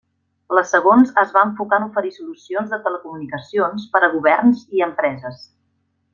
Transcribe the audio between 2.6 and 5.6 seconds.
de telecomunicacions per a governs i empreses.